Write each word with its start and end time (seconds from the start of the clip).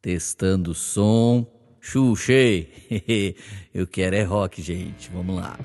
Testando 0.00 0.72
o 0.72 0.74
som. 0.74 1.46
Xuxei. 1.80 2.72
Eu 3.72 3.86
quero 3.86 4.16
é 4.16 4.22
rock, 4.22 4.60
gente. 4.60 5.10
Vamos 5.12 5.36
lá. 5.36 5.58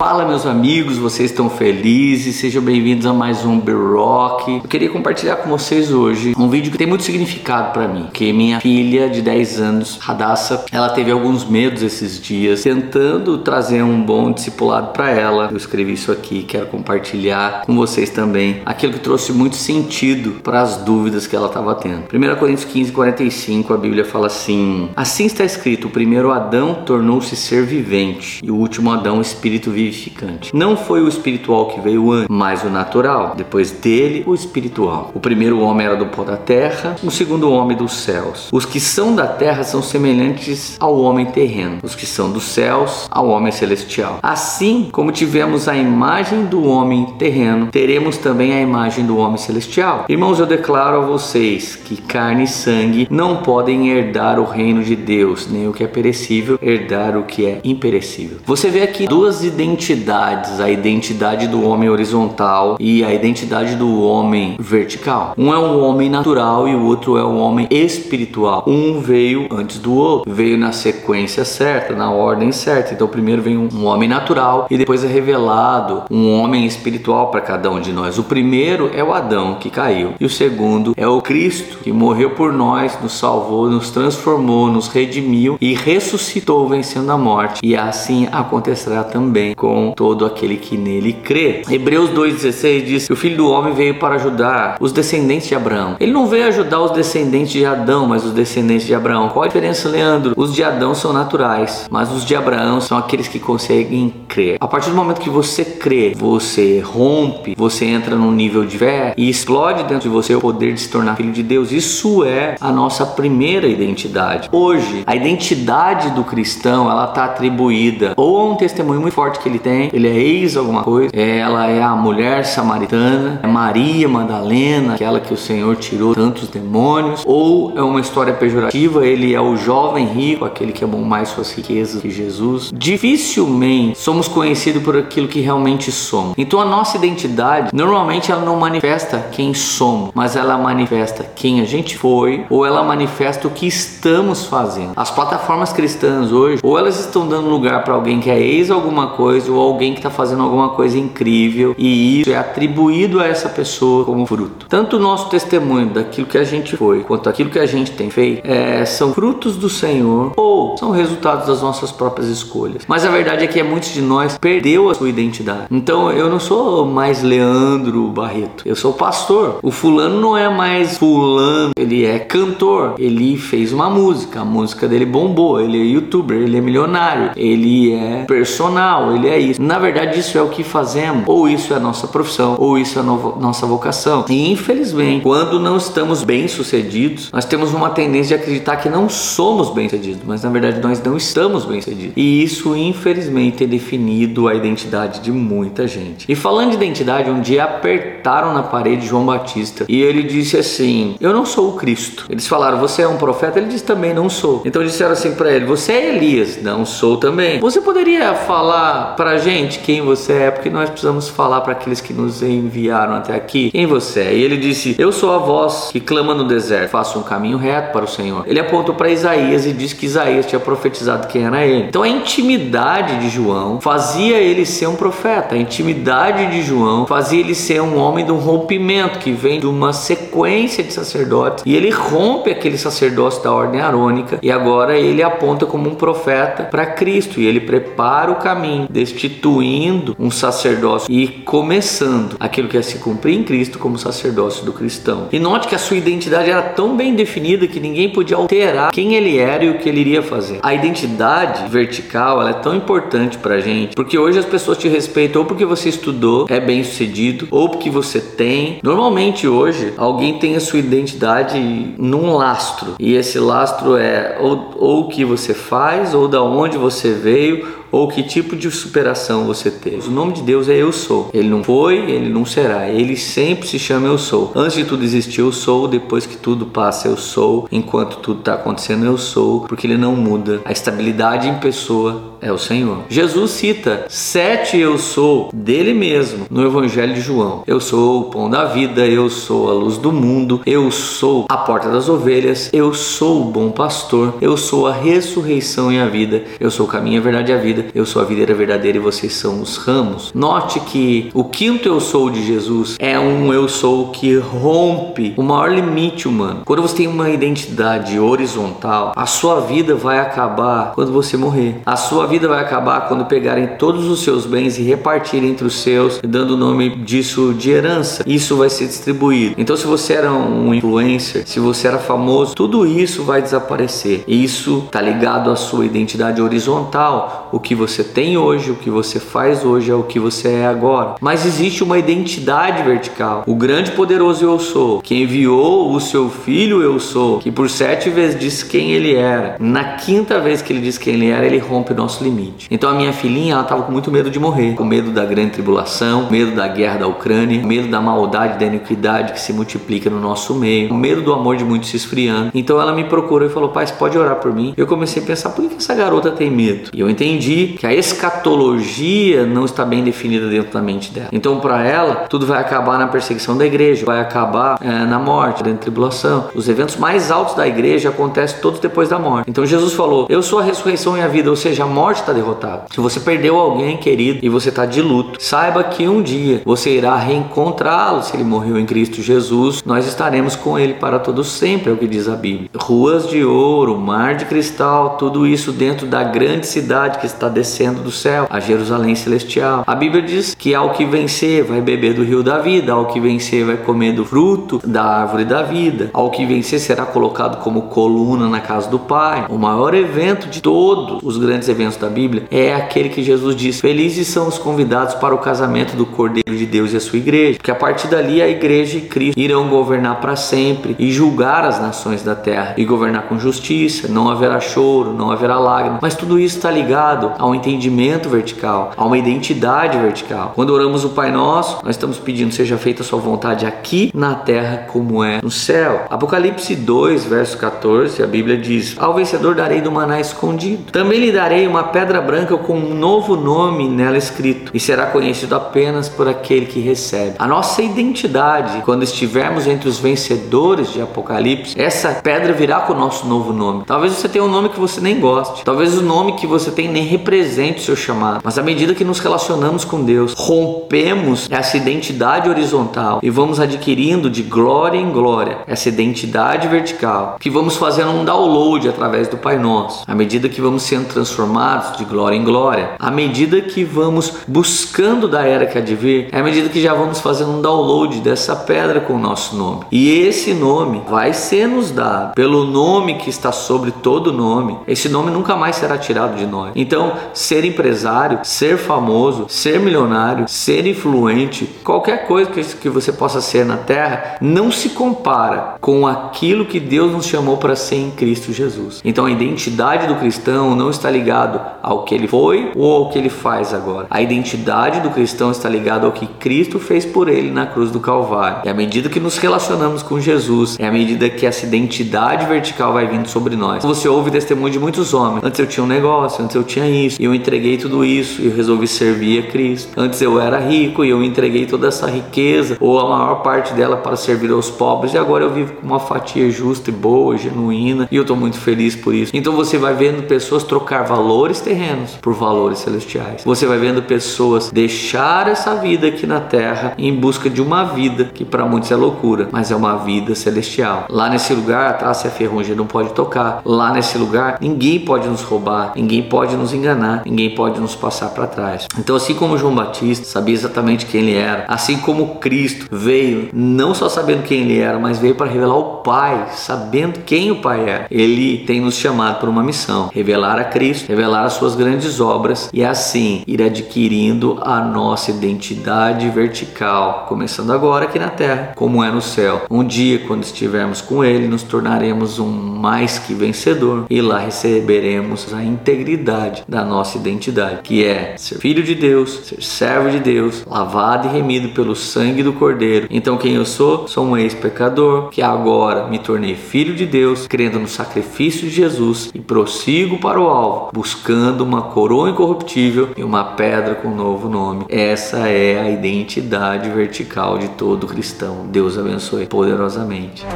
Fala 0.00 0.24
meus 0.24 0.46
amigos, 0.46 0.96
vocês 0.96 1.28
estão 1.28 1.50
felizes? 1.50 2.36
Sejam 2.36 2.62
bem-vindos 2.62 3.04
a 3.04 3.12
mais 3.12 3.44
um 3.44 3.58
The 3.58 3.72
Rock. 3.72 4.60
Eu 4.62 4.68
queria 4.68 4.88
compartilhar 4.88 5.34
com 5.34 5.50
vocês 5.50 5.90
hoje 5.90 6.36
um 6.38 6.48
vídeo 6.48 6.70
que 6.70 6.78
tem 6.78 6.86
muito 6.86 7.02
significado 7.02 7.72
para 7.72 7.88
mim, 7.88 8.06
que 8.12 8.32
minha 8.32 8.60
filha 8.60 9.10
de 9.10 9.20
10 9.20 9.60
anos, 9.60 9.98
Radassa, 10.00 10.64
ela 10.70 10.88
teve 10.90 11.10
alguns 11.10 11.44
medos 11.44 11.82
esses 11.82 12.20
dias, 12.20 12.62
tentando 12.62 13.38
trazer 13.38 13.82
um 13.82 14.00
bom 14.00 14.30
discipulado 14.30 14.92
para 14.92 15.10
ela. 15.10 15.48
Eu 15.50 15.56
escrevi 15.56 15.94
isso 15.94 16.12
aqui, 16.12 16.44
quero 16.44 16.68
compartilhar 16.68 17.62
com 17.66 17.74
vocês 17.74 18.08
também 18.08 18.62
aquilo 18.64 18.92
que 18.92 19.00
trouxe 19.00 19.32
muito 19.32 19.56
sentido 19.56 20.40
para 20.44 20.62
as 20.62 20.76
dúvidas 20.76 21.26
que 21.26 21.34
ela 21.34 21.48
estava 21.48 21.74
tendo. 21.74 22.04
1 22.04 22.36
Coríntios 22.36 22.70
15, 22.70 22.92
45, 22.92 23.74
a 23.74 23.76
Bíblia 23.76 24.04
fala 24.04 24.28
assim: 24.28 24.90
Assim 24.94 25.26
está 25.26 25.44
escrito, 25.44 25.88
o 25.88 25.90
primeiro 25.90 26.30
Adão 26.30 26.84
tornou-se 26.86 27.34
ser 27.34 27.64
vivente 27.64 28.38
e 28.44 28.48
o 28.48 28.54
último 28.54 28.92
Adão 28.92 29.20
espírito 29.20 29.72
vivo 29.72 29.87
vivificante. 29.88 30.54
Não 30.54 30.76
foi 30.76 31.02
o 31.02 31.08
espiritual 31.08 31.66
que 31.66 31.80
veio 31.80 32.10
antes, 32.12 32.28
mas 32.28 32.62
o 32.62 32.68
natural. 32.68 33.34
Depois 33.36 33.70
dele, 33.70 34.22
o 34.26 34.34
espiritual. 34.34 35.10
O 35.14 35.20
primeiro 35.20 35.60
homem 35.60 35.86
era 35.86 35.96
do 35.96 36.06
pó 36.06 36.22
da 36.22 36.36
terra, 36.36 36.96
o 37.02 37.10
segundo 37.10 37.50
homem 37.50 37.76
dos 37.76 37.92
céus. 37.92 38.48
Os 38.52 38.64
que 38.64 38.78
são 38.78 39.14
da 39.14 39.26
terra 39.26 39.64
são 39.64 39.82
semelhantes 39.82 40.76
ao 40.78 40.98
homem 41.00 41.26
terreno, 41.26 41.78
os 41.82 41.94
que 41.94 42.06
são 42.06 42.30
dos 42.30 42.44
céus 42.44 43.08
ao 43.10 43.28
homem 43.28 43.50
celestial. 43.50 44.18
Assim 44.22 44.88
como 44.92 45.12
tivemos 45.12 45.68
a 45.68 45.76
imagem 45.76 46.44
do 46.44 46.64
homem 46.64 47.06
terreno, 47.18 47.68
teremos 47.68 48.18
também 48.18 48.52
a 48.52 48.60
imagem 48.60 49.06
do 49.06 49.16
homem 49.16 49.38
celestial. 49.38 50.04
Irmãos, 50.08 50.38
eu 50.38 50.46
declaro 50.46 50.98
a 50.98 51.06
vocês 51.06 51.76
que 51.76 51.96
carne 51.96 52.44
e 52.44 52.46
sangue 52.46 53.08
não 53.10 53.38
podem 53.38 53.88
herdar 53.88 54.38
o 54.38 54.44
reino 54.44 54.82
de 54.82 54.94
Deus, 54.94 55.48
nem 55.50 55.68
o 55.68 55.72
que 55.72 55.84
é 55.84 55.86
perecível 55.86 56.58
herdar 56.60 57.16
o 57.16 57.24
que 57.24 57.46
é 57.46 57.60
imperecível. 57.64 58.38
Você 58.44 58.68
vê 58.68 58.82
aqui 58.82 59.06
duas 59.06 59.42
identidades 59.42 59.77
identidades, 59.78 60.58
a 60.58 60.68
identidade 60.68 61.46
do 61.46 61.62
homem 61.62 61.88
horizontal 61.88 62.76
e 62.80 63.04
a 63.04 63.14
identidade 63.14 63.76
do 63.76 64.02
homem 64.02 64.56
vertical. 64.58 65.34
Um 65.38 65.54
é 65.54 65.58
um 65.58 65.80
homem 65.84 66.10
natural 66.10 66.66
e 66.66 66.74
o 66.74 66.84
outro 66.84 67.16
é 67.16 67.24
um 67.24 67.38
homem 67.38 67.68
espiritual. 67.70 68.64
Um 68.66 69.00
veio 69.00 69.46
antes 69.52 69.78
do 69.78 69.94
outro, 69.94 70.32
veio 70.32 70.58
na 70.58 70.72
sequência 70.72 71.44
certa, 71.44 71.94
na 71.94 72.10
ordem 72.10 72.50
certa. 72.50 72.92
Então 72.92 73.06
primeiro 73.06 73.40
vem 73.40 73.56
um 73.56 73.86
homem 73.86 74.08
natural 74.08 74.66
e 74.68 74.76
depois 74.76 75.04
é 75.04 75.06
revelado 75.06 76.02
um 76.10 76.32
homem 76.32 76.66
espiritual 76.66 77.28
para 77.30 77.40
cada 77.40 77.70
um 77.70 77.80
de 77.80 77.92
nós. 77.92 78.18
O 78.18 78.24
primeiro 78.24 78.90
é 78.92 79.04
o 79.04 79.12
Adão 79.12 79.54
que 79.60 79.70
caiu 79.70 80.14
e 80.18 80.24
o 80.24 80.30
segundo 80.30 80.92
é 80.96 81.06
o 81.06 81.22
Cristo 81.22 81.78
que 81.78 81.92
morreu 81.92 82.30
por 82.30 82.52
nós, 82.52 82.98
nos 83.00 83.12
salvou, 83.12 83.70
nos 83.70 83.90
transformou, 83.90 84.68
nos 84.68 84.88
redimiu 84.88 85.56
e 85.60 85.72
ressuscitou 85.72 86.68
vencendo 86.68 87.10
a 87.10 87.16
morte. 87.16 87.60
E 87.62 87.76
assim 87.76 88.28
acontecerá 88.32 89.04
também 89.04 89.54
com 89.54 89.67
com 89.68 89.92
todo 89.92 90.24
aquele 90.24 90.56
que 90.56 90.78
nele 90.78 91.12
crê. 91.12 91.62
Hebreus 91.70 92.08
2,16 92.10 92.84
diz 92.84 93.06
que 93.06 93.12
o 93.12 93.16
Filho 93.16 93.36
do 93.36 93.50
Homem 93.50 93.74
veio 93.74 93.98
para 93.98 94.14
ajudar 94.14 94.76
os 94.80 94.92
descendentes 94.92 95.46
de 95.46 95.54
Abraão. 95.54 95.96
Ele 96.00 96.10
não 96.10 96.26
veio 96.26 96.46
ajudar 96.48 96.80
os 96.80 96.92
descendentes 96.92 97.52
de 97.52 97.66
Adão, 97.66 98.06
mas 98.06 98.24
os 98.24 98.32
descendentes 98.32 98.86
de 98.86 98.94
Abraão. 98.94 99.28
Qual 99.28 99.44
a 99.44 99.46
diferença, 99.46 99.86
Leandro? 99.86 100.32
Os 100.36 100.54
de 100.54 100.64
Adão 100.64 100.94
são 100.94 101.12
naturais, 101.12 101.86
mas 101.90 102.10
os 102.10 102.24
de 102.24 102.34
Abraão 102.34 102.80
são 102.80 102.96
aqueles 102.96 103.28
que 103.28 103.38
conseguem 103.38 104.14
crer. 104.26 104.56
A 104.58 104.66
partir 104.66 104.88
do 104.88 104.96
momento 104.96 105.20
que 105.20 105.28
você 105.28 105.64
crê, 105.64 106.14
você 106.16 106.80
rompe, 106.80 107.54
você 107.54 107.84
entra 107.84 108.16
num 108.16 108.32
nível 108.32 108.64
de 108.64 108.78
fé 108.78 109.12
e 109.18 109.28
explode 109.28 109.82
dentro 109.82 110.04
de 110.04 110.08
você 110.08 110.34
o 110.34 110.40
poder 110.40 110.72
de 110.72 110.80
se 110.80 110.88
tornar 110.88 111.16
filho 111.16 111.32
de 111.32 111.42
Deus. 111.42 111.72
Isso 111.72 112.24
é 112.24 112.54
a 112.58 112.72
nossa 112.72 113.04
primeira 113.04 113.66
identidade. 113.66 114.48
Hoje, 114.50 115.02
a 115.06 115.14
identidade 115.14 116.10
do 116.12 116.24
cristão 116.24 116.90
ela 116.90 117.04
está 117.04 117.26
atribuída 117.26 118.14
ou 118.16 118.38
a 118.38 118.44
um 118.46 118.54
testemunho 118.54 119.02
muito 119.02 119.14
forte 119.14 119.38
que 119.38 119.48
ele 119.48 119.57
tem, 119.58 119.90
ele 119.92 120.08
é 120.08 120.16
ex 120.16 120.56
alguma 120.56 120.82
coisa, 120.82 121.10
ela 121.14 121.66
é 121.68 121.82
a 121.82 121.94
mulher 121.94 122.44
samaritana, 122.44 123.40
é 123.42 123.46
Maria 123.46 124.08
Madalena, 124.08 124.94
aquela 124.94 125.20
que 125.20 125.32
o 125.32 125.36
Senhor 125.36 125.76
tirou 125.76 126.14
tantos 126.14 126.48
demônios, 126.48 127.22
ou 127.26 127.72
é 127.76 127.82
uma 127.82 128.00
história 128.00 128.32
pejorativa, 128.32 129.06
ele 129.06 129.34
é 129.34 129.40
o 129.40 129.56
jovem 129.56 130.06
rico, 130.06 130.44
aquele 130.44 130.72
que 130.72 130.84
amou 130.84 131.00
mais 131.02 131.28
suas 131.28 131.52
riquezas 131.52 132.00
que 132.00 132.10
Jesus. 132.10 132.70
Dificilmente 132.74 133.98
somos 133.98 134.28
conhecidos 134.28 134.82
por 134.82 134.96
aquilo 134.96 135.28
que 135.28 135.40
realmente 135.40 135.90
somos. 135.90 136.34
Então 136.36 136.60
a 136.60 136.64
nossa 136.64 136.96
identidade, 136.96 137.70
normalmente 137.72 138.30
ela 138.30 138.44
não 138.44 138.56
manifesta 138.56 139.26
quem 139.32 139.54
somos, 139.54 140.10
mas 140.14 140.36
ela 140.36 140.56
manifesta 140.58 141.24
quem 141.34 141.60
a 141.60 141.64
gente 141.64 141.96
foi, 141.96 142.44
ou 142.50 142.64
ela 142.64 142.82
manifesta 142.82 143.46
o 143.46 143.50
que 143.50 143.66
estamos 143.66 144.44
fazendo. 144.46 144.92
As 144.96 145.10
plataformas 145.10 145.72
cristãs 145.72 146.32
hoje, 146.32 146.60
ou 146.62 146.78
elas 146.78 146.98
estão 146.98 147.26
dando 147.28 147.48
lugar 147.48 147.84
para 147.84 147.94
alguém 147.94 148.20
que 148.20 148.30
é 148.30 148.38
ex 148.40 148.70
alguma 148.70 149.08
coisa, 149.08 149.47
ou 149.48 149.60
alguém 149.60 149.92
que 149.92 149.98
está 149.98 150.10
fazendo 150.10 150.42
alguma 150.42 150.70
coisa 150.70 150.98
incrível 150.98 151.74
e 151.78 152.20
isso 152.20 152.30
é 152.30 152.36
atribuído 152.36 153.20
a 153.20 153.26
essa 153.26 153.48
pessoa 153.48 154.04
como 154.04 154.26
fruto. 154.26 154.66
Tanto 154.68 154.96
o 154.96 155.00
nosso 155.00 155.28
testemunho 155.28 155.86
daquilo 155.86 156.26
que 156.26 156.38
a 156.38 156.44
gente 156.44 156.76
foi, 156.76 157.00
quanto 157.00 157.28
aquilo 157.28 157.50
que 157.50 157.58
a 157.58 157.66
gente 157.66 157.92
tem 157.92 158.10
feito, 158.10 158.42
é, 158.48 158.84
são 158.84 159.12
frutos 159.12 159.56
do 159.56 159.68
Senhor 159.68 160.32
ou 160.36 160.76
são 160.76 160.90
resultados 160.90 161.46
das 161.46 161.62
nossas 161.62 161.90
próprias 161.90 162.28
escolhas. 162.28 162.82
Mas 162.86 163.04
a 163.04 163.10
verdade 163.10 163.44
é 163.44 163.46
que 163.46 163.62
muitos 163.62 163.90
de 163.90 164.00
nós 164.00 164.38
perdeu 164.38 164.90
a 164.90 164.94
sua 164.94 165.08
identidade. 165.08 165.66
Então 165.70 166.10
eu 166.12 166.28
não 166.28 166.40
sou 166.40 166.86
mais 166.86 167.22
Leandro 167.22 168.08
Barreto, 168.08 168.62
eu 168.64 168.76
sou 168.76 168.92
pastor. 168.92 169.58
O 169.62 169.70
fulano 169.70 170.20
não 170.20 170.36
é 170.36 170.48
mais 170.48 170.98
fulano, 170.98 171.72
ele 171.76 172.04
é 172.04 172.18
cantor, 172.18 172.94
ele 172.98 173.36
fez 173.36 173.72
uma 173.72 173.90
música, 173.90 174.40
a 174.40 174.44
música 174.44 174.88
dele 174.88 175.06
bombou, 175.06 175.60
ele 175.60 175.80
é 175.80 175.84
youtuber, 175.84 176.36
ele 176.36 176.56
é 176.56 176.60
milionário, 176.60 177.32
ele 177.36 177.92
é 177.92 178.24
personal, 178.26 179.14
ele 179.14 179.27
é 179.28 179.38
isso. 179.38 179.60
Na 179.60 179.78
verdade, 179.78 180.18
isso 180.18 180.36
é 180.36 180.42
o 180.42 180.48
que 180.48 180.62
fazemos, 180.62 181.24
ou 181.26 181.48
isso 181.48 181.72
é 181.72 181.76
a 181.76 181.80
nossa 181.80 182.06
profissão, 182.06 182.56
ou 182.58 182.78
isso 182.78 182.98
é 182.98 183.02
a 183.02 183.04
nossa 183.04 183.66
vocação. 183.66 184.24
E 184.28 184.50
infelizmente, 184.50 185.22
quando 185.22 185.58
não 185.58 185.76
estamos 185.76 186.22
bem-sucedidos, 186.22 187.30
nós 187.32 187.44
temos 187.44 187.72
uma 187.72 187.90
tendência 187.90 188.36
de 188.36 188.42
acreditar 188.42 188.76
que 188.76 188.88
não 188.88 189.08
somos 189.08 189.70
bem-sucedidos, 189.70 190.22
mas 190.24 190.42
na 190.42 190.50
verdade 190.50 190.80
nós 190.80 191.02
não 191.02 191.16
estamos 191.16 191.64
bem-sucedidos. 191.64 192.12
E 192.16 192.42
isso, 192.42 192.76
infelizmente, 192.76 193.64
é 193.64 193.66
definido 193.66 194.48
a 194.48 194.54
identidade 194.54 195.20
de 195.20 195.32
muita 195.32 195.86
gente. 195.86 196.30
E 196.30 196.34
falando 196.34 196.70
de 196.70 196.76
identidade, 196.76 197.30
um 197.30 197.40
dia 197.40 197.64
apertaram 197.64 198.52
na 198.52 198.62
parede 198.62 199.06
João 199.06 199.24
Batista 199.24 199.84
e 199.88 200.00
ele 200.00 200.22
disse 200.22 200.56
assim: 200.56 201.16
Eu 201.20 201.32
não 201.32 201.44
sou 201.44 201.70
o 201.70 201.72
Cristo. 201.72 202.26
Eles 202.28 202.46
falaram: 202.46 202.78
Você 202.78 203.02
é 203.02 203.08
um 203.08 203.16
profeta? 203.16 203.58
Ele 203.58 203.68
disse 203.68 203.84
também: 203.84 204.12
Não 204.14 204.28
sou. 204.28 204.62
Então 204.64 204.82
disseram 204.82 205.12
assim 205.12 205.34
para 205.34 205.52
ele: 205.52 205.64
Você 205.66 205.92
é 205.92 206.16
Elias? 206.16 206.62
Não 206.62 206.84
sou 206.84 207.16
também. 207.16 207.60
Você 207.60 207.80
poderia 207.80 208.34
falar 208.34 209.14
para 209.18 209.30
a 209.30 209.36
gente 209.36 209.80
quem 209.80 210.00
você 210.00 210.32
é, 210.32 210.50
porque 210.52 210.70
nós 210.70 210.88
precisamos 210.88 211.28
falar 211.28 211.60
para 211.62 211.72
aqueles 211.72 212.00
que 212.00 212.12
nos 212.12 212.40
enviaram 212.40 213.14
até 213.14 213.34
aqui 213.34 213.68
quem 213.72 213.84
você 213.84 214.20
é. 214.20 214.34
E 214.34 214.44
ele 214.44 214.56
disse: 214.56 214.94
Eu 214.96 215.10
sou 215.10 215.34
a 215.34 215.38
voz 215.38 215.88
que 215.90 215.98
clama 215.98 216.32
no 216.32 216.44
deserto, 216.44 216.90
faça 216.90 217.18
um 217.18 217.24
caminho 217.24 217.58
reto 217.58 217.92
para 217.92 218.04
o 218.04 218.08
Senhor. 218.08 218.44
Ele 218.46 218.60
apontou 218.60 218.94
para 218.94 219.10
Isaías 219.10 219.66
e 219.66 219.72
disse 219.72 219.96
que 219.96 220.06
Isaías 220.06 220.46
tinha 220.46 220.60
profetizado 220.60 221.26
quem 221.26 221.44
era 221.44 221.66
ele. 221.66 221.88
Então 221.88 222.04
a 222.04 222.08
intimidade 222.08 223.18
de 223.18 223.28
João 223.28 223.80
fazia 223.80 224.36
ele 224.36 224.64
ser 224.64 224.86
um 224.86 224.94
profeta, 224.94 225.56
a 225.56 225.58
intimidade 225.58 226.46
de 226.52 226.62
João 226.62 227.04
fazia 227.04 227.40
ele 227.40 227.56
ser 227.56 227.82
um 227.82 227.98
homem 227.98 228.24
de 228.24 228.30
um 228.30 228.38
rompimento 228.38 229.18
que 229.18 229.32
vem 229.32 229.58
de 229.58 229.66
uma 229.66 229.92
sequência 229.92 230.84
de 230.84 230.92
sacerdotes 230.92 231.64
e 231.66 231.74
ele 231.74 231.90
rompe 231.90 232.52
aquele 232.52 232.78
sacerdócio 232.78 233.42
da 233.42 233.52
ordem 233.52 233.80
arônica 233.80 234.38
e 234.40 234.52
agora 234.52 234.96
ele 234.96 235.24
aponta 235.24 235.66
como 235.66 235.90
um 235.90 235.96
profeta 235.96 236.62
para 236.62 236.86
Cristo 236.86 237.40
e 237.40 237.46
ele 237.46 237.58
prepara 237.58 238.30
o 238.30 238.36
caminho 238.36 238.86
destituindo 239.12 240.16
um 240.18 240.30
sacerdócio 240.30 241.12
e 241.12 241.28
começando 241.28 242.36
aquilo 242.38 242.68
que 242.68 242.76
é 242.76 242.82
se 242.82 242.98
cumprir 242.98 243.38
em 243.38 243.42
Cristo 243.42 243.78
como 243.78 243.98
sacerdócio 243.98 244.64
do 244.64 244.72
cristão. 244.72 245.28
E 245.32 245.38
note 245.38 245.68
que 245.68 245.74
a 245.74 245.78
sua 245.78 245.96
identidade 245.96 246.50
era 246.50 246.62
tão 246.62 246.96
bem 246.96 247.14
definida 247.14 247.66
que 247.66 247.80
ninguém 247.80 248.10
podia 248.10 248.36
alterar 248.36 248.92
quem 248.92 249.14
ele 249.14 249.38
era 249.38 249.64
e 249.64 249.70
o 249.70 249.78
que 249.78 249.88
ele 249.88 250.00
iria 250.00 250.22
fazer. 250.22 250.60
A 250.62 250.74
identidade 250.74 251.68
vertical 251.68 252.46
é 252.46 252.52
tão 252.52 252.74
importante 252.74 253.38
pra 253.38 253.60
gente 253.60 253.94
porque 253.94 254.18
hoje 254.18 254.38
as 254.38 254.44
pessoas 254.44 254.78
te 254.78 254.88
respeitam 254.88 255.42
ou 255.42 255.46
porque 255.46 255.64
você 255.64 255.88
estudou, 255.88 256.46
é 256.48 256.60
bem 256.60 256.82
sucedido, 256.84 257.48
ou 257.50 257.68
porque 257.68 257.90
você 257.90 258.20
tem. 258.20 258.78
Normalmente 258.82 259.46
hoje 259.46 259.92
alguém 259.96 260.38
tem 260.38 260.56
a 260.56 260.60
sua 260.60 260.78
identidade 260.78 261.58
num 261.98 262.34
lastro 262.34 262.94
e 262.98 263.14
esse 263.14 263.38
lastro 263.38 263.96
é 263.96 264.36
ou, 264.40 264.74
ou 264.76 265.00
o 265.02 265.08
que 265.08 265.24
você 265.24 265.54
faz, 265.54 266.14
ou 266.14 266.28
da 266.28 266.42
onde 266.42 266.76
você 266.76 267.12
veio, 267.12 267.77
ou 267.90 268.08
que 268.08 268.22
tipo 268.22 268.56
de 268.56 268.70
superação 268.70 269.44
você 269.44 269.70
teve. 269.70 270.08
O 270.08 270.12
nome 270.12 270.32
de 270.32 270.42
Deus 270.42 270.68
é 270.68 270.76
Eu 270.76 270.92
Sou. 270.92 271.30
Ele 271.32 271.48
não 271.48 271.62
foi, 271.62 271.96
ele 272.10 272.28
não 272.28 272.44
será. 272.44 272.88
Ele 272.88 273.16
sempre 273.16 273.66
se 273.66 273.78
chama 273.78 274.06
Eu 274.06 274.18
Sou. 274.18 274.52
Antes 274.54 274.76
de 274.76 274.84
tudo 274.84 275.04
existir, 275.04 275.40
Eu 275.40 275.52
Sou. 275.52 275.88
Depois 275.88 276.26
que 276.26 276.36
tudo 276.36 276.66
passa, 276.66 277.08
Eu 277.08 277.16
Sou. 277.16 277.68
Enquanto 277.70 278.18
tudo 278.18 278.40
está 278.40 278.54
acontecendo, 278.54 279.04
Eu 279.04 279.18
Sou. 279.18 279.60
Porque 279.62 279.86
ele 279.86 279.96
não 279.96 280.14
muda. 280.14 280.60
A 280.64 280.72
estabilidade 280.72 281.48
em 281.48 281.54
pessoa 281.54 282.28
é 282.40 282.52
o 282.52 282.58
Senhor. 282.58 282.98
Jesus 283.08 283.50
cita 283.52 284.06
sete 284.08 284.76
eu 284.78 284.98
sou 284.98 285.50
dele 285.52 285.92
mesmo 285.92 286.46
no 286.50 286.64
Evangelho 286.64 287.14
de 287.14 287.20
João. 287.20 287.62
Eu 287.66 287.80
sou 287.80 288.20
o 288.20 288.24
pão 288.24 288.48
da 288.48 288.64
vida, 288.64 289.06
eu 289.06 289.28
sou 289.28 289.68
a 289.68 289.72
luz 289.72 289.96
do 289.98 290.12
mundo, 290.12 290.60
eu 290.64 290.90
sou 290.90 291.46
a 291.48 291.56
porta 291.56 291.88
das 291.90 292.08
ovelhas, 292.08 292.70
eu 292.72 292.94
sou 292.94 293.42
o 293.42 293.44
bom 293.44 293.70
pastor, 293.70 294.34
eu 294.40 294.56
sou 294.56 294.86
a 294.86 294.92
ressurreição 294.92 295.92
e 295.92 295.98
a 295.98 296.06
vida, 296.06 296.44
eu 296.60 296.70
sou 296.70 296.86
o 296.86 296.88
caminho, 296.88 297.20
a 297.20 297.22
verdade 297.22 297.52
e 297.52 297.54
a 297.54 297.58
vida, 297.58 297.77
eu 297.94 298.04
sou 298.06 298.22
a 298.22 298.24
videira 298.24 298.54
verdadeira 298.54 298.98
e 298.98 299.00
vocês 299.00 299.34
são 299.34 299.60
os 299.60 299.76
ramos. 299.76 300.32
Note 300.34 300.80
que 300.80 301.30
o 301.34 301.44
quinto 301.44 301.88
eu 301.88 302.00
sou 302.00 302.30
de 302.30 302.44
Jesus 302.44 302.96
é 302.98 303.18
um 303.18 303.52
eu 303.52 303.68
sou 303.68 304.08
que 304.08 304.36
rompe 304.36 305.34
o 305.36 305.42
maior 305.42 305.72
limite 305.72 306.28
humano. 306.28 306.62
Quando 306.64 306.82
você 306.82 306.96
tem 306.96 307.06
uma 307.06 307.30
identidade 307.30 308.18
horizontal, 308.18 309.12
a 309.16 309.26
sua 309.26 309.60
vida 309.60 309.94
vai 309.94 310.18
acabar 310.18 310.92
quando 310.94 311.12
você 311.12 311.36
morrer. 311.36 311.80
A 311.84 311.96
sua 311.96 312.26
vida 312.26 312.48
vai 312.48 312.60
acabar 312.60 313.08
quando 313.08 313.24
pegarem 313.24 313.66
todos 313.78 314.06
os 314.06 314.22
seus 314.22 314.46
bens 314.46 314.78
e 314.78 314.82
repartirem 314.82 315.50
entre 315.50 315.66
os 315.66 315.80
seus, 315.80 316.20
dando 316.22 316.54
o 316.54 316.56
nome 316.56 316.90
disso 316.96 317.54
de 317.54 317.70
herança. 317.70 318.22
Isso 318.26 318.56
vai 318.56 318.70
ser 318.70 318.86
distribuído. 318.86 319.54
Então, 319.58 319.76
se 319.76 319.86
você 319.86 320.14
era 320.14 320.32
um 320.32 320.74
influencer, 320.74 321.46
se 321.46 321.60
você 321.60 321.88
era 321.88 321.98
famoso, 321.98 322.54
tudo 322.54 322.86
isso 322.86 323.22
vai 323.22 323.42
desaparecer. 323.42 324.24
Isso 324.26 324.84
está 324.86 325.00
ligado 325.00 325.50
à 325.50 325.56
sua 325.56 325.84
identidade 325.84 326.40
horizontal. 326.40 327.48
O 327.52 327.60
que 327.60 327.67
você 327.74 328.02
tem 328.04 328.36
hoje, 328.36 328.70
o 328.70 328.76
que 328.76 328.90
você 328.90 329.18
faz 329.18 329.64
hoje 329.64 329.90
é 329.90 329.94
o 329.94 330.02
que 330.02 330.18
você 330.18 330.48
é 330.48 330.66
agora. 330.66 331.14
Mas 331.20 331.44
existe 331.44 331.82
uma 331.82 331.98
identidade 331.98 332.82
vertical. 332.82 333.44
O 333.46 333.54
grande 333.54 333.92
poderoso 333.92 334.44
eu 334.44 334.58
sou, 334.58 335.00
que 335.00 335.14
enviou 335.14 335.92
o 335.92 336.00
seu 336.00 336.28
filho 336.28 336.82
eu 336.82 336.98
sou, 336.98 337.38
que 337.38 337.50
por 337.50 337.68
sete 337.68 338.10
vezes 338.10 338.38
disse 338.38 338.66
quem 338.66 338.92
ele 338.92 339.14
era. 339.14 339.56
Na 339.58 339.94
quinta 339.94 340.38
vez 340.38 340.62
que 340.62 340.72
ele 340.72 340.80
disse 340.80 341.00
quem 341.00 341.14
ele 341.14 341.28
era, 341.28 341.46
ele 341.46 341.58
rompe 341.58 341.92
o 341.92 341.96
nosso 341.96 342.22
limite. 342.22 342.66
Então 342.70 342.90
a 342.90 342.94
minha 342.94 343.12
filhinha, 343.12 343.54
ela 343.54 343.62
estava 343.62 343.82
com 343.82 343.92
muito 343.92 344.10
medo 344.10 344.30
de 344.30 344.38
morrer, 344.38 344.74
com 344.74 344.84
medo 344.84 345.10
da 345.10 345.24
grande 345.24 345.52
tribulação, 345.52 346.28
medo 346.30 346.52
da 346.54 346.68
guerra 346.68 346.98
da 346.98 347.06
Ucrânia, 347.06 347.64
medo 347.64 347.88
da 347.88 348.00
maldade, 348.00 348.58
da 348.58 348.66
iniquidade 348.66 349.32
que 349.32 349.40
se 349.40 349.52
multiplica 349.52 350.10
no 350.10 350.20
nosso 350.20 350.54
meio, 350.54 350.94
medo 350.94 351.22
do 351.22 351.32
amor 351.32 351.56
de 351.56 351.64
muitos 351.64 351.90
se 351.90 351.96
esfriando. 351.96 352.50
Então 352.54 352.80
ela 352.80 352.92
me 352.92 353.04
procurou 353.04 353.48
e 353.48 353.52
falou: 353.52 353.70
Pai, 353.70 353.86
pode 353.98 354.16
orar 354.18 354.36
por 354.36 354.54
mim? 354.54 354.74
Eu 354.76 354.86
comecei 354.86 355.22
a 355.22 355.26
pensar: 355.26 355.50
por 355.50 355.68
que 355.68 355.76
essa 355.76 355.94
garota 355.94 356.30
tem 356.30 356.50
medo? 356.50 356.90
E 356.92 357.00
eu 357.00 357.08
entendi 357.08 357.57
que 357.66 357.86
a 357.86 357.92
escatologia 357.92 359.44
não 359.44 359.64
está 359.64 359.84
bem 359.84 360.02
definida 360.02 360.48
dentro 360.48 360.72
da 360.72 360.80
mente 360.80 361.12
dela. 361.12 361.28
Então, 361.32 361.60
para 361.60 361.84
ela, 361.84 362.26
tudo 362.28 362.46
vai 362.46 362.60
acabar 362.60 362.98
na 362.98 363.06
perseguição 363.06 363.56
da 363.56 363.66
igreja, 363.66 364.06
vai 364.06 364.20
acabar 364.20 364.78
é, 364.80 364.88
na 365.04 365.18
morte, 365.18 365.62
na 365.62 365.74
tribulação. 365.76 366.48
Os 366.54 366.68
eventos 366.68 366.96
mais 366.96 367.30
altos 367.30 367.54
da 367.54 367.66
igreja 367.66 368.08
acontecem 368.08 368.60
todos 368.60 368.80
depois 368.80 369.08
da 369.08 369.18
morte. 369.18 369.50
Então, 369.50 369.66
Jesus 369.66 369.92
falou: 369.92 370.26
Eu 370.28 370.42
sou 370.42 370.58
a 370.58 370.62
ressurreição 370.62 371.16
e 371.16 371.20
a 371.20 371.28
vida, 371.28 371.50
ou 371.50 371.56
seja, 371.56 371.84
a 371.84 371.86
morte 371.86 372.20
está 372.20 372.32
derrotada. 372.32 372.86
Se 372.90 373.00
você 373.00 373.20
perdeu 373.20 373.56
alguém 373.56 373.96
querido 373.96 374.40
e 374.42 374.48
você 374.48 374.68
está 374.68 374.86
de 374.86 375.02
luto, 375.02 375.42
saiba 375.42 375.84
que 375.84 376.08
um 376.08 376.22
dia 376.22 376.62
você 376.64 376.90
irá 376.90 377.16
reencontrá-lo. 377.16 378.22
Se 378.22 378.36
ele 378.36 378.44
morreu 378.44 378.78
em 378.78 378.86
Cristo 378.86 379.22
Jesus, 379.22 379.82
nós 379.84 380.06
estaremos 380.06 380.56
com 380.56 380.78
ele 380.78 380.94
para 380.94 381.18
todo 381.18 381.42
sempre, 381.44 381.90
é 381.90 381.92
o 381.92 381.96
que 381.96 382.06
diz 382.06 382.28
a 382.28 382.36
Bíblia. 382.36 382.70
Ruas 382.76 383.28
de 383.28 383.44
ouro, 383.44 383.98
mar 383.98 384.34
de 384.34 384.44
cristal, 384.44 385.16
tudo 385.18 385.46
isso 385.46 385.72
dentro 385.72 386.06
da 386.06 386.22
grande 386.22 386.66
cidade 386.66 387.18
que 387.18 387.26
está 387.26 387.47
descendo 387.48 388.00
do 388.00 388.10
céu, 388.10 388.46
a 388.50 388.60
Jerusalém 388.60 389.14
celestial. 389.14 389.84
A 389.86 389.94
Bíblia 389.94 390.22
diz 390.22 390.54
que 390.54 390.74
ao 390.74 390.90
que 390.90 391.04
vencer 391.04 391.64
vai 391.64 391.80
beber 391.80 392.14
do 392.14 392.24
rio 392.24 392.42
da 392.42 392.58
vida, 392.58 392.92
ao 392.92 393.06
que 393.06 393.20
vencer 393.20 393.64
vai 393.64 393.76
comer 393.76 394.12
do 394.12 394.24
fruto 394.24 394.80
da 394.84 395.04
árvore 395.04 395.44
da 395.44 395.62
vida, 395.62 396.10
ao 396.12 396.30
que 396.30 396.44
vencer 396.44 396.80
será 396.80 397.04
colocado 397.04 397.62
como 397.62 397.82
coluna 397.82 398.48
na 398.48 398.60
casa 398.60 398.88
do 398.88 398.98
Pai. 398.98 399.46
O 399.48 399.58
maior 399.58 399.94
evento 399.94 400.48
de 400.48 400.60
todos 400.60 401.20
os 401.22 401.36
grandes 401.36 401.68
eventos 401.68 401.96
da 401.96 402.08
Bíblia 402.08 402.44
é 402.50 402.74
aquele 402.74 403.08
que 403.08 403.22
Jesus 403.22 403.56
diz: 403.56 403.80
Felizes 403.80 404.28
são 404.28 404.48
os 404.48 404.58
convidados 404.58 405.14
para 405.14 405.34
o 405.34 405.38
casamento 405.38 405.96
do 405.96 406.06
Cordeiro 406.06 406.56
de 406.56 406.66
Deus 406.66 406.92
e 406.92 406.96
a 406.96 407.00
sua 407.00 407.18
igreja. 407.18 407.58
Porque 407.58 407.70
a 407.70 407.74
partir 407.74 408.08
dali 408.08 408.42
a 408.42 408.48
igreja 408.48 408.98
e 408.98 409.02
Cristo 409.02 409.38
irão 409.38 409.68
governar 409.68 410.20
para 410.20 410.36
sempre 410.36 410.96
e 410.98 411.10
julgar 411.10 411.64
as 411.64 411.80
nações 411.80 412.22
da 412.22 412.34
terra 412.34 412.74
e 412.76 412.84
governar 412.84 413.22
com 413.28 413.38
justiça. 413.38 414.08
Não 414.08 414.28
haverá 414.28 414.60
choro, 414.60 415.12
não 415.12 415.30
haverá 415.30 415.58
lágrima. 415.58 415.98
Mas 416.02 416.14
tudo 416.14 416.38
isso 416.38 416.56
está 416.56 416.70
ligado 416.70 417.32
a 417.38 417.46
um 417.46 417.54
entendimento 417.54 418.28
vertical, 418.28 418.92
a 418.96 419.04
uma 419.04 419.16
identidade 419.16 419.96
vertical. 419.96 420.52
Quando 420.54 420.70
oramos 420.70 421.04
o 421.04 421.10
Pai 421.10 421.30
Nosso, 421.30 421.78
nós 421.84 421.94
estamos 421.94 422.18
pedindo: 422.18 422.52
seja 422.52 422.76
feita 422.76 423.02
a 423.02 423.04
sua 423.04 423.20
vontade 423.20 423.64
aqui 423.64 424.10
na 424.12 424.34
terra 424.34 424.88
como 424.88 425.22
é 425.22 425.40
no 425.42 425.50
céu. 425.50 426.06
Apocalipse 426.10 426.74
2, 426.74 427.24
verso 427.24 427.56
14, 427.56 428.22
a 428.22 428.26
Bíblia 428.26 428.58
diz: 428.58 428.96
Ao 428.98 429.14
vencedor 429.14 429.54
darei 429.54 429.80
do 429.80 429.92
maná 429.92 430.20
escondido. 430.20 430.90
Também 430.90 431.20
lhe 431.20 431.30
darei 431.30 431.66
uma 431.66 431.84
pedra 431.84 432.20
branca 432.20 432.56
com 432.56 432.76
um 432.76 432.94
novo 432.94 433.36
nome 433.36 433.88
nela 433.88 434.16
escrito 434.16 434.72
e 434.74 434.80
será 434.80 435.06
conhecido 435.06 435.54
apenas 435.54 436.08
por 436.08 436.28
aquele 436.28 436.66
que 436.66 436.80
recebe. 436.80 437.36
A 437.38 437.46
nossa 437.46 437.80
identidade, 437.82 438.82
quando 438.84 439.04
estivermos 439.04 439.66
entre 439.66 439.88
os 439.88 439.98
vencedores 439.98 440.92
de 440.92 441.00
Apocalipse, 441.00 441.80
essa 441.80 442.14
pedra 442.14 442.52
virá 442.52 442.80
com 442.80 442.92
o 442.92 442.98
nosso 442.98 443.26
novo 443.26 443.52
nome. 443.52 443.84
Talvez 443.86 444.12
você 444.12 444.28
tenha 444.28 444.44
um 444.44 444.48
nome 444.48 444.70
que 444.70 444.80
você 444.80 445.00
nem 445.00 445.20
goste, 445.20 445.64
talvez 445.64 445.96
o 445.96 446.02
nome 446.02 446.32
que 446.32 446.46
você 446.46 446.70
tem 446.70 446.88
nem 446.88 447.04
represente 447.04 447.27
o 447.28 447.80
seu 447.80 447.94
chamado, 447.94 448.40
mas 448.42 448.58
à 448.58 448.62
medida 448.62 448.94
que 448.94 449.04
nos 449.04 449.18
relacionamos 449.18 449.84
com 449.84 450.02
Deus, 450.02 450.32
rompemos 450.34 451.46
essa 451.50 451.76
identidade 451.76 452.48
horizontal 452.48 453.20
e 453.22 453.28
vamos 453.28 453.60
adquirindo 453.60 454.30
de 454.30 454.42
glória 454.42 454.98
em 454.98 455.12
glória 455.12 455.58
essa 455.66 455.90
identidade 455.90 456.66
vertical, 456.68 457.36
que 457.38 457.50
vamos 457.50 457.76
fazendo 457.76 458.12
um 458.12 458.24
download 458.24 458.88
através 458.88 459.28
do 459.28 459.36
Pai 459.36 459.58
Nosso, 459.58 460.04
à 460.06 460.14
medida 460.14 460.48
que 460.48 460.60
vamos 460.60 460.84
sendo 460.84 461.08
transformados 461.08 461.98
de 461.98 462.04
glória 462.04 462.36
em 462.36 462.44
glória. 462.44 462.92
À 462.98 463.10
medida 463.10 463.60
que 463.60 463.84
vamos 463.84 464.32
buscando 464.46 465.28
da 465.28 465.42
era 465.42 465.66
que 465.66 465.76
há 465.76 465.80
de 465.82 465.94
vir, 465.94 466.28
é 466.32 466.40
à 466.40 466.42
medida 466.42 466.70
que 466.70 466.80
já 466.80 466.94
vamos 466.94 467.20
fazendo 467.20 467.50
um 467.50 467.60
download 467.60 468.20
dessa 468.20 468.56
pedra 468.56 469.00
com 469.00 469.12
o 469.14 469.18
nosso 469.18 469.54
nome. 469.54 469.84
E 469.92 470.10
esse 470.20 470.54
nome 470.54 471.02
vai 471.08 471.34
ser 471.34 471.68
nos 471.68 471.90
dado 471.90 472.32
pelo 472.34 472.64
nome 472.64 473.16
que 473.16 473.28
está 473.28 473.52
sobre 473.52 473.90
todo 473.90 474.32
nome. 474.32 474.78
Esse 474.86 475.08
nome 475.08 475.30
nunca 475.30 475.54
mais 475.54 475.76
será 475.76 475.98
tirado 475.98 476.36
de 476.36 476.46
nós. 476.46 476.72
Então, 476.74 477.17
ser 477.32 477.64
empresário, 477.64 478.40
ser 478.42 478.76
famoso, 478.78 479.46
ser 479.48 479.78
milionário, 479.80 480.48
ser 480.48 480.86
influente, 480.86 481.68
qualquer 481.84 482.26
coisa 482.26 482.50
que 482.50 482.88
você 482.88 483.12
possa 483.12 483.40
ser 483.40 483.64
na 483.64 483.76
terra, 483.76 484.36
não 484.40 484.70
se 484.70 484.90
compara 484.90 485.76
com 485.80 486.06
aquilo 486.06 486.64
que 486.64 486.80
Deus 486.80 487.12
nos 487.12 487.26
chamou 487.26 487.56
para 487.56 487.76
ser 487.76 487.96
em 487.96 488.10
Cristo 488.10 488.52
Jesus. 488.52 489.00
Então, 489.04 489.26
a 489.26 489.30
identidade 489.30 490.06
do 490.06 490.16
cristão 490.16 490.74
não 490.74 490.90
está 490.90 491.10
ligado 491.10 491.60
ao 491.82 492.04
que 492.04 492.14
ele 492.14 492.28
foi 492.28 492.72
ou 492.74 492.92
ao 492.96 493.10
que 493.10 493.18
ele 493.18 493.28
faz 493.28 493.72
agora. 493.72 494.06
A 494.10 494.20
identidade 494.20 495.00
do 495.00 495.10
cristão 495.10 495.50
está 495.50 495.68
ligada 495.68 496.06
ao 496.06 496.12
que 496.12 496.26
Cristo 496.26 496.78
fez 496.78 497.04
por 497.04 497.28
ele 497.28 497.50
na 497.50 497.66
cruz 497.66 497.90
do 497.90 498.00
Calvário. 498.00 498.62
E 498.64 498.68
à 498.68 498.74
medida 498.74 499.08
que 499.08 499.20
nos 499.20 499.38
relacionamos 499.38 500.02
com 500.02 500.20
Jesus, 500.20 500.76
é 500.78 500.86
à 500.86 500.92
medida 500.92 501.28
que 501.28 501.46
essa 501.46 501.66
identidade 501.66 502.46
vertical 502.46 502.92
vai 502.92 503.06
vindo 503.06 503.28
sobre 503.28 503.56
nós. 503.56 503.82
Você 503.84 504.08
ouve 504.08 504.30
testemunho 504.30 504.72
de 504.72 504.78
muitos 504.78 505.14
homens. 505.14 505.42
Antes 505.44 505.58
eu 505.58 505.66
tinha 505.66 505.84
um 505.84 505.86
negócio, 505.86 506.44
antes 506.44 506.54
eu 506.54 506.64
tinha 506.64 506.86
isso, 506.86 507.07
e 507.18 507.24
eu 507.24 507.34
entreguei 507.34 507.76
tudo 507.76 508.04
isso 508.04 508.42
e 508.42 508.48
resolvi 508.48 508.86
servir 508.86 509.40
a 509.40 509.50
Cristo. 509.50 509.92
Antes 509.96 510.20
eu 510.20 510.40
era 510.40 510.58
rico 510.58 511.04
e 511.04 511.10
eu 511.10 511.22
entreguei 511.22 511.66
toda 511.66 511.88
essa 511.88 512.06
riqueza 512.06 512.76
ou 512.80 512.98
a 512.98 513.08
maior 513.08 513.36
parte 513.36 513.72
dela 513.74 513.96
para 513.96 514.16
servir 514.16 514.50
aos 514.50 514.70
pobres 514.70 515.14
e 515.14 515.18
agora 515.18 515.44
eu 515.44 515.52
vivo 515.52 515.74
com 515.74 515.86
uma 515.86 516.00
fatia 516.00 516.50
justa 516.50 516.90
e 516.90 516.92
boa, 516.92 517.36
genuína, 517.36 518.08
e 518.10 518.16
eu 518.16 518.22
estou 518.22 518.36
muito 518.36 518.58
feliz 518.58 518.96
por 518.96 519.14
isso. 519.14 519.30
Então 519.34 519.52
você 519.54 519.78
vai 519.78 519.94
vendo 519.94 520.26
pessoas 520.26 520.64
trocar 520.64 521.04
valores 521.04 521.60
terrenos 521.60 522.12
por 522.20 522.34
valores 522.34 522.78
celestiais. 522.78 523.42
Você 523.44 523.66
vai 523.66 523.78
vendo 523.78 524.02
pessoas 524.02 524.70
deixar 524.70 525.48
essa 525.48 525.74
vida 525.74 526.08
aqui 526.08 526.26
na 526.26 526.40
terra 526.40 526.94
em 526.98 527.14
busca 527.14 527.48
de 527.48 527.60
uma 527.60 527.84
vida 527.84 528.24
que 528.34 528.44
para 528.44 528.64
muitos 528.64 528.90
é 528.90 528.96
loucura, 528.96 529.48
mas 529.52 529.70
é 529.70 529.76
uma 529.76 529.96
vida 529.96 530.34
celestial. 530.34 531.06
Lá 531.08 531.28
nesse 531.28 531.52
lugar, 531.54 531.90
a 531.90 531.92
traça 531.92 532.26
e 532.26 532.30
a 532.30 532.32
ferrugem 532.32 532.74
não 532.74 532.86
pode 532.86 533.10
tocar. 533.10 533.60
Lá 533.64 533.92
nesse 533.92 534.18
lugar, 534.18 534.58
ninguém 534.60 535.00
pode 535.00 535.28
nos 535.28 535.42
roubar, 535.42 535.92
ninguém 535.94 536.22
pode 536.22 536.56
nos 536.56 536.72
enganar, 536.72 536.87
ninguém 537.24 537.54
pode 537.54 537.80
nos 537.80 537.94
passar 537.94 538.30
para 538.30 538.46
trás. 538.46 538.86
Então, 538.98 539.16
assim 539.16 539.34
como 539.34 539.58
João 539.58 539.74
Batista 539.74 540.24
sabia 540.24 540.54
exatamente 540.54 541.06
quem 541.06 541.22
ele 541.22 541.34
era, 541.34 541.64
assim 541.68 541.98
como 541.98 542.36
Cristo 542.36 542.86
veio 542.90 543.48
não 543.52 543.94
só 543.94 544.08
sabendo 544.08 544.42
quem 544.42 544.62
ele 544.62 544.78
era, 544.78 544.98
mas 544.98 545.18
veio 545.18 545.34
para 545.34 545.50
revelar 545.50 545.76
o 545.76 545.98
Pai, 546.02 546.48
sabendo 546.54 547.20
quem 547.20 547.50
o 547.50 547.56
Pai 547.56 547.88
é. 547.88 548.06
Ele 548.10 548.58
tem 548.66 548.80
nos 548.80 548.94
chamado 548.94 549.40
para 549.40 549.50
uma 549.50 549.62
missão: 549.62 550.10
revelar 550.12 550.58
a 550.58 550.64
Cristo, 550.64 551.08
revelar 551.08 551.44
as 551.44 551.54
suas 551.54 551.74
grandes 551.74 552.20
obras 552.20 552.70
e 552.72 552.84
assim 552.84 553.42
ir 553.46 553.62
adquirindo 553.62 554.58
a 554.62 554.80
nossa 554.80 555.30
identidade 555.30 556.28
vertical, 556.30 557.26
começando 557.28 557.72
agora 557.72 558.04
aqui 558.04 558.18
na 558.18 558.28
terra, 558.28 558.72
como 558.74 559.02
é 559.02 559.10
no 559.10 559.20
céu. 559.20 559.62
Um 559.70 559.84
dia, 559.84 560.20
quando 560.20 560.44
estivermos 560.44 561.00
com 561.00 561.24
Ele, 561.24 561.48
nos 561.48 561.62
tornaremos 561.62 562.38
um 562.38 562.48
mais 562.48 563.18
que 563.18 563.34
vencedor 563.34 564.06
e 564.08 564.20
lá 564.20 564.38
receberemos 564.38 565.52
a 565.52 565.62
integridade 565.62 566.64
da 566.68 566.77
da 566.78 566.84
nossa 566.84 567.18
identidade, 567.18 567.80
que 567.82 568.04
é 568.04 568.34
ser 568.36 568.58
filho 568.58 568.84
de 568.84 568.94
Deus, 568.94 569.40
ser 569.44 569.62
servo 569.62 570.10
de 570.10 570.20
Deus, 570.20 570.64
lavado 570.64 571.26
e 571.26 571.30
remido 571.30 571.70
pelo 571.70 571.96
sangue 571.96 572.42
do 572.42 572.52
Cordeiro. 572.52 573.08
Então, 573.10 573.36
quem 573.36 573.54
eu 573.54 573.64
sou? 573.64 574.06
Sou 574.06 574.24
um 574.24 574.36
ex-pecador 574.36 575.28
que 575.30 575.42
agora 575.42 576.06
me 576.06 576.18
tornei 576.20 576.54
filho 576.54 576.94
de 576.94 577.04
Deus, 577.04 577.48
crendo 577.48 577.80
no 577.80 577.88
sacrifício 577.88 578.68
de 578.68 578.74
Jesus 578.74 579.30
e 579.34 579.40
prossigo 579.40 580.18
para 580.18 580.40
o 580.40 580.46
alvo, 580.46 580.90
buscando 580.92 581.62
uma 581.62 581.82
coroa 581.82 582.30
incorruptível 582.30 583.10
e 583.16 583.24
uma 583.24 583.42
pedra 583.42 583.96
com 583.96 584.08
um 584.08 584.16
novo 584.16 584.48
nome. 584.48 584.84
Essa 584.88 585.48
é 585.48 585.80
a 585.80 585.90
identidade 585.90 586.88
vertical 586.90 587.58
de 587.58 587.68
todo 587.70 588.06
cristão. 588.06 588.66
Deus 588.70 588.96
abençoe 588.96 589.46
poderosamente. 589.46 590.46